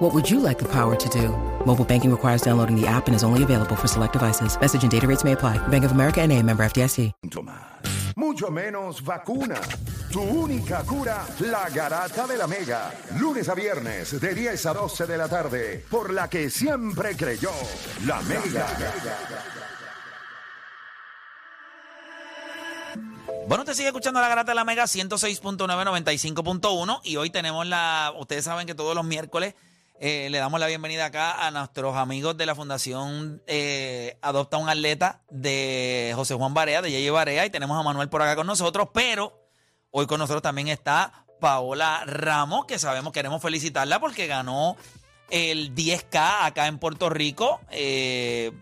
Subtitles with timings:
[0.00, 1.28] What would you like the power to do?
[1.66, 4.58] Mobile banking requires downloading the app and is only available for select devices.
[4.58, 5.58] Message and data rates may apply.
[5.68, 7.12] Bank of America and a member FDIC.
[8.16, 9.60] Mucho menos vacuna.
[10.10, 12.90] Tu única cura, la garata de la mega.
[13.18, 15.84] Lunes a viernes, de 10 a 12 de la tarde.
[15.90, 17.50] Por la que siempre creyó,
[18.06, 18.66] la mega.
[23.46, 28.12] Bueno, usted sigue escuchando la Garata de la Mega 106.9, 95.1 y hoy tenemos la,
[28.16, 29.54] ustedes saben que todos los miércoles
[30.02, 34.70] eh, le damos la bienvenida acá a nuestros amigos de la Fundación eh, Adopta un
[34.70, 38.46] Atleta de José Juan Barea, de Yeye Barea y tenemos a Manuel por acá con
[38.46, 39.38] nosotros, pero
[39.90, 44.78] hoy con nosotros también está Paola Ramos, que sabemos, queremos felicitarla porque ganó
[45.28, 47.60] el 10K acá en Puerto Rico.
[47.70, 48.52] Eh,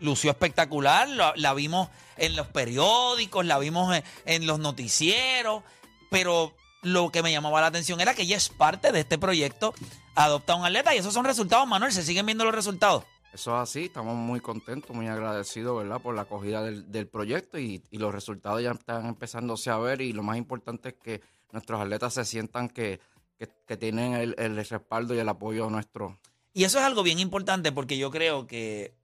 [0.00, 5.64] lució espectacular, la, vimos en los periódicos, la vimos en los noticieros,
[6.10, 9.74] pero lo que me llamaba la atención era que ella es parte de este proyecto
[10.14, 13.04] Adopta un Atleta y esos son resultados, Manuel, se siguen viendo los resultados.
[13.32, 16.00] Eso es así, estamos muy contentos, muy agradecidos, ¿verdad?
[16.00, 20.00] Por la acogida del, del proyecto y, y los resultados ya están empezándose a ver
[20.00, 21.20] y lo más importante es que
[21.52, 23.00] nuestros atletas se sientan que,
[23.38, 26.18] que, que tienen el, el respaldo y el apoyo nuestro.
[26.52, 28.94] Y eso es algo bien importante porque yo creo que,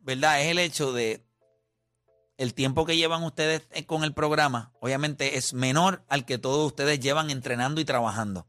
[0.00, 0.42] ¿verdad?
[0.42, 1.24] Es el hecho de
[2.40, 6.66] el tiempo que llevan ustedes eh, con el programa, obviamente es menor al que todos
[6.66, 8.46] ustedes llevan entrenando y trabajando.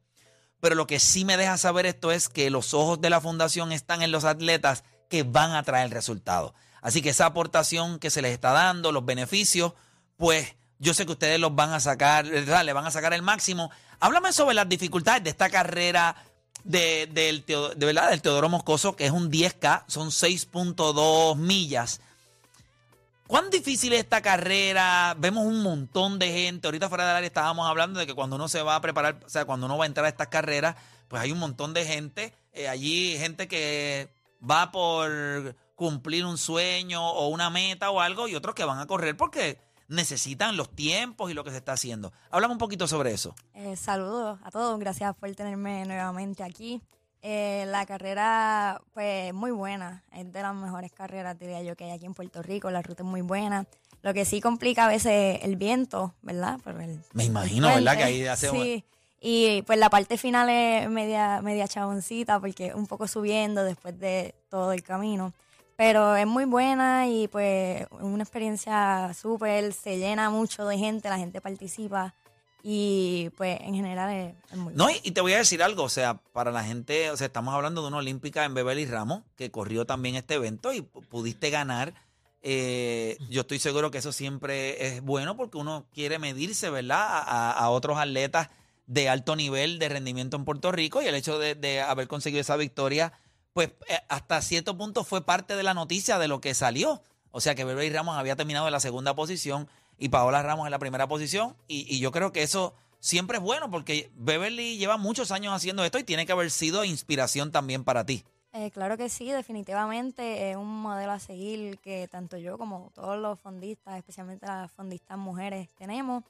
[0.61, 3.73] Pero lo que sí me deja saber esto es que los ojos de la fundación
[3.73, 6.53] están en los atletas que van a traer resultados.
[6.81, 9.73] Así que esa aportación que se les está dando, los beneficios,
[10.15, 12.63] pues yo sé que ustedes los van a sacar, ¿verdad?
[12.63, 13.71] le van a sacar el máximo.
[13.99, 16.15] Háblame sobre las dificultades de esta carrera
[16.63, 21.99] de, del Teodoro Moscoso, que es un 10K, son 6.2 millas.
[23.31, 25.15] ¿Cuán difícil es esta carrera?
[25.17, 26.67] Vemos un montón de gente.
[26.67, 29.29] Ahorita fuera del área estábamos hablando de que cuando uno se va a preparar, o
[29.29, 30.75] sea, cuando uno va a entrar a estas carreras,
[31.07, 32.33] pues hay un montón de gente.
[32.51, 38.35] Eh, allí gente que va por cumplir un sueño o una meta o algo y
[38.35, 42.11] otros que van a correr porque necesitan los tiempos y lo que se está haciendo.
[42.31, 43.33] Háblame un poquito sobre eso.
[43.53, 46.81] Eh, saludos a todos, gracias por tenerme nuevamente aquí.
[47.23, 51.91] Eh, la carrera, pues, muy buena, es de las mejores carreras, diría yo, que hay
[51.91, 53.67] aquí en Puerto Rico, la ruta es muy buena.
[54.01, 56.59] Lo que sí complica a veces el viento, ¿verdad?
[56.65, 57.97] El, Me el imagino, ¿verdad?
[57.97, 58.83] Que ahí hace Sí,
[59.19, 64.33] y pues la parte final es media, media chaboncita, porque un poco subiendo después de
[64.49, 65.31] todo el camino.
[65.75, 71.19] Pero es muy buena y pues una experiencia súper, se llena mucho de gente, la
[71.19, 72.15] gente participa
[72.63, 75.83] y pues en general es, es muy No, y, y te voy a decir algo,
[75.83, 79.23] o sea, para la gente, o sea, estamos hablando de una olímpica en Beverly Ramos,
[79.35, 81.93] que corrió también este evento y pu- pudiste ganar.
[82.43, 86.99] Eh, yo estoy seguro que eso siempre es bueno porque uno quiere medirse, ¿verdad?
[86.99, 88.49] A, a- a otros atletas
[88.87, 92.41] de alto nivel de rendimiento en Puerto Rico y el hecho de, de haber conseguido
[92.41, 93.13] esa victoria,
[93.53, 97.01] pues eh, hasta cierto punto fue parte de la noticia de lo que salió.
[97.31, 100.71] O sea que Beverly Ramos había terminado en la segunda posición y Paola Ramos en
[100.71, 101.55] la primera posición.
[101.67, 105.99] Y, yo creo que eso siempre es bueno porque Beverly lleva muchos años haciendo esto
[105.99, 108.23] y tiene que haber sido inspiración también para ti.
[108.53, 113.17] Eh, claro que sí, definitivamente es un modelo a seguir que tanto yo como todos
[113.17, 116.23] los fondistas, especialmente las fondistas mujeres, tenemos.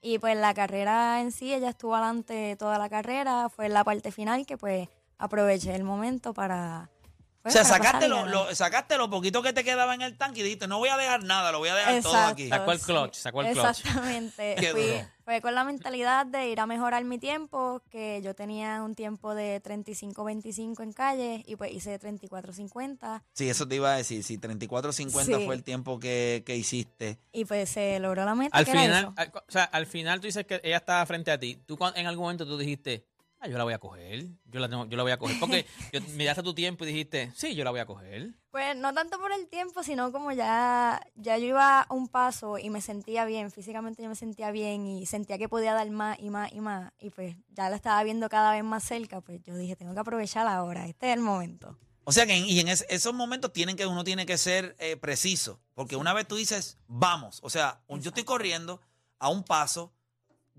[0.00, 4.10] Y pues la carrera en sí, ella estuvo adelante toda la carrera, fue la parte
[4.10, 6.90] final que pues aproveché el momento para...
[7.38, 8.30] O pues, sea, para sacaste lo, ganar.
[8.30, 10.96] lo- sacaste lo poquito que te quedaba en el tanque y dijiste, no voy a
[10.96, 12.48] dejar nada, lo voy a dejar todo aquí.
[12.48, 13.20] Sacó el clutch, sí.
[13.22, 13.68] sacó el clutch.
[13.80, 14.54] Exactamente.
[14.58, 15.08] Qué Fui, duro.
[15.24, 19.34] fue con la mentalidad de ir a mejorar mi tiempo, que yo tenía un tiempo
[19.36, 24.22] de 35-25 en calle y pues hice 34-50 Sí, eso te iba a decir.
[24.24, 25.44] Si 34.50 Sí.
[25.46, 27.18] fue el tiempo que, que hiciste.
[27.32, 28.56] y pues se logró la meta.
[28.56, 29.14] Al que era final, eso.
[29.16, 31.56] al, o sea, al final tú dices que ella estaba frente a ti.
[31.66, 33.04] Tú en algún momento tú dijiste,
[33.40, 35.38] ah, yo la voy a coger, yo la, tengo- yo la voy a coger.
[35.40, 38.34] Porque yo, miraste tu tiempo y dijiste, sí, yo la voy a coger.
[38.50, 42.58] Pues no tanto por el tiempo, sino como ya, ya yo iba a un paso
[42.58, 46.18] y me sentía bien, físicamente yo me sentía bien y sentía que podía dar más
[46.20, 46.92] y más y más.
[46.98, 50.00] Y pues ya la estaba viendo cada vez más cerca, pues yo dije, tengo que
[50.00, 51.78] aprovechar ahora, este es el momento.
[52.04, 54.74] O sea que en, y en es- esos momentos tienen que uno tiene que ser
[54.78, 58.80] eh, preciso, porque una vez tú dices, vamos, o sea, un- yo estoy corriendo
[59.18, 59.92] a un paso,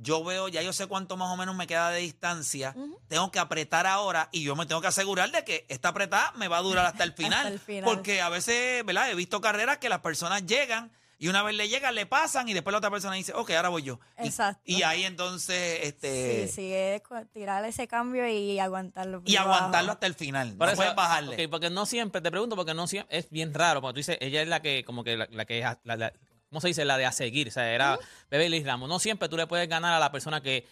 [0.02, 2.74] yo veo, ya yo sé cuánto más o menos me queda de distancia,
[3.08, 6.48] tengo que apretar ahora y yo me tengo que asegurar de que esta apretada me
[6.48, 7.84] va a durar hasta el final, el final.
[7.84, 9.12] porque a veces, ¿verdad?
[9.12, 10.92] He visto carreras que las personas llegan
[11.22, 13.68] Y una vez le llega, le pasan y después la otra persona dice, ok, ahora
[13.68, 14.00] voy yo.
[14.24, 14.62] Y- Exacto.
[14.64, 16.48] Y, ahí entonces, este...
[16.48, 17.02] Sí, sí, es
[17.34, 19.22] tirar ese cambio y aguantarlo.
[19.26, 19.56] Y abajo.
[19.56, 20.54] aguantarlo hasta el final.
[20.54, 21.50] Por no eso- puedes bajarle.
[21.50, 24.42] porque no siempre, te pregunto, porque no siempre, es bien raro, porque tú dices, ella
[24.42, 26.14] es la que, como que la, la que es, la-
[26.50, 26.86] ¿cómo se dice?
[26.86, 27.98] La de a seguir, o sea, era
[28.30, 28.90] Beverly Ramos.
[28.90, 30.66] No siempre tú le puedes ganar a la persona que,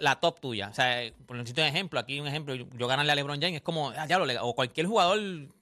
[0.00, 0.68] la top tuya.
[0.68, 3.56] O sea, por necesito un ejemplo, aquí un ejemplo, yo, yo ganarle a LeBron James,
[3.56, 5.18] es como, ah, diablo, le- o cualquier jugador,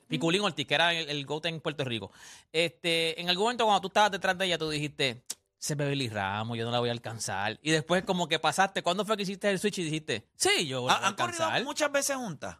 [0.08, 2.10] Piculín Ortiz, que era el, el GOAT en Puerto Rico.
[2.50, 5.22] Este, en algún momento cuando tú estabas detrás de ella, tú dijiste,
[5.58, 7.58] ese es Beverly Ramos, yo no la voy a alcanzar.
[7.62, 10.86] Y después como que pasaste, ¿cuándo fue que hiciste el switch y dijiste, sí, yo
[10.86, 11.64] la ¿Han, voy a han corrido alcanzar?
[11.64, 12.56] muchas veces juntas?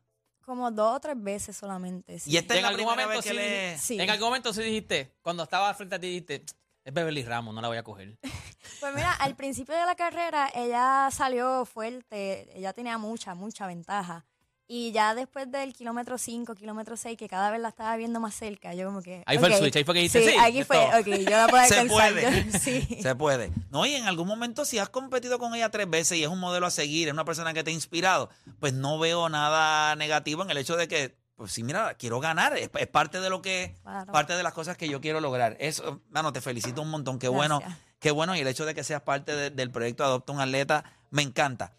[0.47, 2.19] Como dos o tres veces solamente.
[2.19, 2.31] sí.
[2.31, 3.79] Y esta Y es la algún primera momento vez que sí, le...
[3.79, 4.01] Sí.
[4.01, 6.45] En algún momento sí dijiste, cuando estaba frente a ti, dijiste,
[6.85, 8.19] es Beverly Ramos, no la voy a coger.
[8.81, 14.25] Pues mira, al principio de la carrera ella salió fuerte, ella tenía mucha, mucha ventaja.
[14.67, 18.35] Y ya después del kilómetro 5, kilómetro 6, que cada vez la estaba viendo más
[18.35, 19.23] cerca, yo como que...
[19.27, 21.65] Ahí fue el switch, ahí fue que dijiste, sí, aquí fue, ok, yo la puedo
[21.69, 22.13] Se alcanzar.
[22.13, 22.45] puede.
[22.51, 22.99] yo- sí.
[23.03, 23.53] Se puede.
[23.71, 26.41] No, y en algún momento si has competido con ella tres veces y es un
[26.41, 30.43] modelo a seguir, es una persona que te ha inspirado, pues no veo nada negativo
[30.43, 32.57] en el hecho de que, pues sí, mira, quiero ganar.
[32.57, 34.13] Es, es parte de lo que, Claro.
[34.13, 35.57] parte de las cosas que yo quiero lograr.
[35.59, 37.19] Eso, mano, te felicito un montón.
[37.19, 37.61] Qué bueno,
[37.99, 38.37] qué bueno.
[38.37, 41.73] Y el hecho de que seas parte de- del proyecto Adopta un Atleta, me encanta.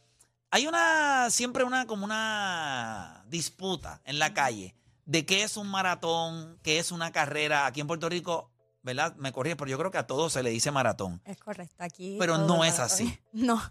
[0.51, 4.75] Hay una, siempre una, como una disputa en la calle
[5.05, 7.65] de qué es un maratón, qué es una carrera.
[7.65, 8.51] Aquí en Puerto Rico,
[8.81, 9.15] ¿verdad?
[9.15, 11.21] Me corrí, pero yo creo que a todos se le dice maratón.
[11.25, 12.17] Es correcto, aquí...
[12.19, 13.17] Pero no es así.
[13.33, 13.61] No,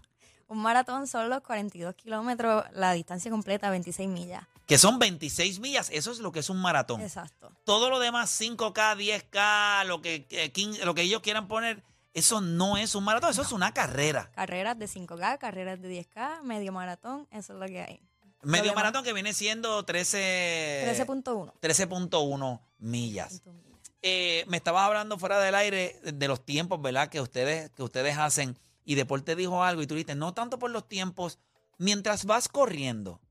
[0.53, 4.43] un maratón son los 42 kilómetros, la distancia completa, 26 millas.
[4.65, 7.01] que son 26 millas, eso es lo que es un maratón.
[7.01, 7.51] Exacto.
[7.65, 11.83] Todo lo demás, 5K, 10K, lo que, eh, 15 lo que ellos quieran poner,
[12.13, 14.31] eso no es un maratón, eso es una carrera.
[14.33, 17.99] Carreras de 5K, carreras de 10K, medio maratón, eso es lo que hay.
[18.43, 21.53] Medio maratón que viene siendo 13 13.1.
[21.61, 23.41] 13.1 millas.
[24.01, 27.07] Eh, me estabas hablando fuera del aire de los tiempos, ¿verdad?
[27.09, 28.57] Que ustedes, que ustedes hacen.
[28.85, 31.39] Y Deporte dijo algo y tú dijiste, no tanto por los tiempos,
[31.77, 33.21] mientras vas corriendo,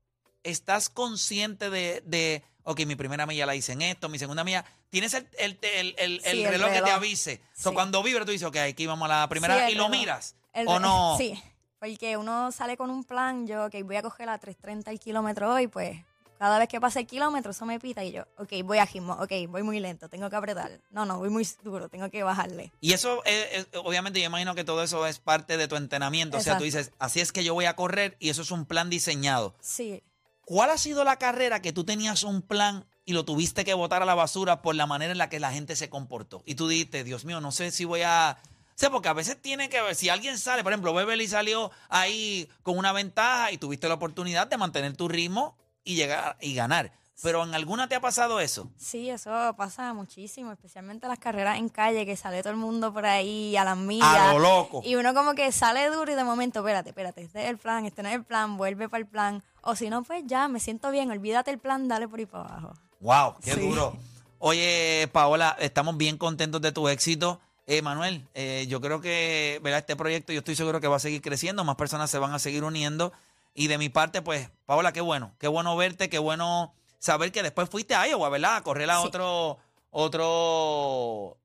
[0.43, 4.65] estás consciente de, de ok, mi primera milla la hice en esto, mi segunda milla,
[4.89, 7.41] tienes el, el, el- el- Sí, reloj, que te avise.
[7.53, 7.75] So, Sí.
[7.75, 10.35] cuando vibra tú dices, ok, aquí vamos a la primera Sí, y lo miras.
[10.65, 11.15] ¿O no?
[11.17, 11.41] Sí,
[11.79, 15.53] porque uno sale con un plan, yo, ok, voy a coger a 3.30 el kilómetro
[15.53, 15.99] hoy, pues
[16.39, 19.13] cada vez que pase el kilómetro eso me pita y yo, ok, voy a gimmo,
[19.13, 20.81] ok, voy muy lento, tengo que apretar.
[20.91, 22.71] No, no, voy muy duro, tengo que bajarle.
[22.81, 26.37] Y eso, es- es- obviamente, yo imagino que todo eso es parte de tu entrenamiento.
[26.37, 28.65] O sea, tú dices, así es que yo voy a correr y eso es un
[28.65, 29.55] plan diseñado.
[29.61, 30.03] Sí,
[30.45, 34.01] ¿Cuál ha sido la carrera que tú tenías un plan y lo tuviste que botar
[34.01, 36.43] a la basura por la manera en la que la gente se comportó?
[36.45, 38.37] Y tú dijiste, Dios mío, no sé si voy a...
[38.43, 41.71] O sea, porque a veces tiene que ver, si alguien sale, por ejemplo, Beverly salió
[41.87, 46.53] ahí con una ventaja y tuviste la oportunidad de mantener tu ritmo y llegar y
[46.55, 46.91] ganar.
[47.21, 48.69] Pero en alguna te ha pasado eso.
[48.75, 53.05] sí, eso pasa muchísimo, especialmente las carreras en calle, que sale todo el mundo por
[53.05, 54.07] ahí a las millas.
[54.07, 54.81] A lo loco.
[54.83, 57.85] Y uno como que sale duro y de momento, espérate, espérate, este es el plan,
[57.85, 59.41] este no es el plan, vuelve para el plan.
[59.61, 62.43] O si no, pues ya, me siento bien, olvídate el plan, dale por ahí para
[62.45, 62.73] abajo.
[62.99, 63.59] Wow, qué Sí.
[63.61, 63.95] duro.
[64.39, 67.39] Oye, Paola, estamos bien contentos de tu éxito.
[67.67, 69.79] Eh, Manuel, eh, yo creo que ¿verdad?
[69.79, 72.39] este proyecto yo estoy seguro que va a seguir creciendo, más personas se van a
[72.39, 73.13] seguir uniendo.
[73.53, 77.43] Y de mi parte, pues, Paola, qué bueno, qué bueno verte, qué bueno saber que
[77.43, 78.55] después fuiste a Iowa, ¿verdad?
[78.57, 79.07] A correr a Sí.
[79.07, 79.57] otro,
[79.91, 81.37] otro,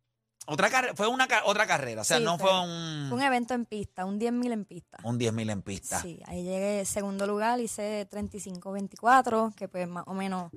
[0.46, 3.66] otra carrera, fue una otra carrera, o sea, Sí, no fue- un, un evento en
[3.66, 4.98] pista, un 10.000 en pista.
[5.04, 6.00] un 10.000 en pista.
[6.00, 10.50] Sí, ahí llegué segundo lugar, hice 35-24, que pues más o menos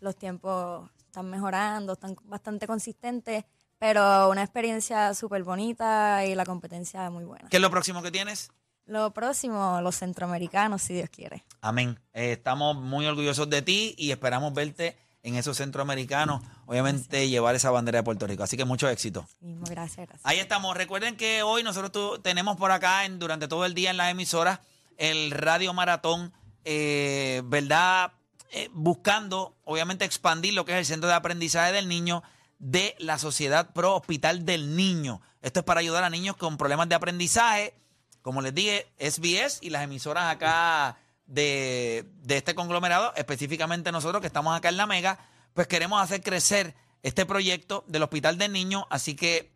[0.00, 3.44] los tiempos están mejorando, están bastante consistentes,
[3.78, 7.48] pero una experiencia súper bonita y la competencia muy buena.
[7.48, 8.50] ¿Qué es lo próximo que tienes?
[8.88, 11.44] Lo próximo, los centroamericanos, si Dios quiere.
[11.60, 12.00] Amén.
[12.14, 16.42] Eh, estamos muy orgullosos de ti y esperamos verte en esos centroamericanos.
[16.66, 18.42] Obviamente llevar esa bandera de Puerto Rico.
[18.42, 19.28] Así que mucho éxito.
[19.40, 20.20] Mismo, gracias, gracias.
[20.24, 20.74] Ahí estamos.
[20.76, 24.10] Recuerden que hoy nosotros tu- tenemos por acá en, durante todo el día en las
[24.10, 24.60] emisoras
[24.96, 26.32] el Radio Maratón,
[26.64, 28.12] eh, ¿verdad?
[28.50, 32.22] Eh, buscando, obviamente, expandir lo que es el Centro de Aprendizaje del Niño
[32.58, 35.20] de la Sociedad Pro Hospital del Niño.
[35.42, 37.74] Esto es para ayudar a niños con problemas de aprendizaje.
[38.28, 44.26] Como les dije, SBS y las emisoras acá de, de este conglomerado, específicamente nosotros que
[44.26, 45.18] estamos acá en La Mega,
[45.54, 48.86] pues queremos hacer crecer este proyecto del Hospital del Niño.
[48.90, 49.50] Así que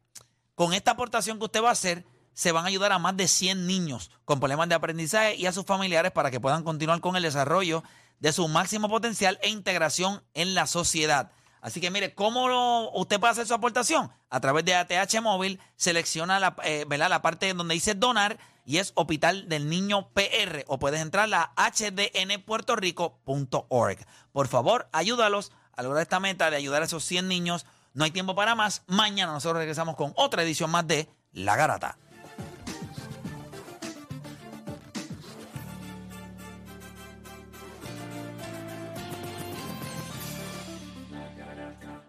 [0.54, 3.28] con esta aportación que usted va a hacer, se van a ayudar a más de
[3.28, 7.14] 100 niños con problemas de aprendizaje y a sus familiares para que puedan continuar con
[7.14, 7.84] el desarrollo
[8.20, 11.30] de su máximo potencial e integración en la sociedad.
[11.60, 14.10] Así que mire, ¿cómo lo- usted puede hacer su aportación?
[14.30, 18.92] A través de ATH Móvil, selecciona la, eh, la parte donde dice donar y es
[18.94, 23.98] Hospital del Niño PR o puedes entrar a hdnpuertorico.org.
[24.32, 28.10] Por favor, ayúdalos a lograr esta meta de ayudar a esos 100 niños No hay
[28.10, 28.82] tiempo para más.
[28.86, 31.98] Mañana nosotros regresamos con otra edición más de La Garata.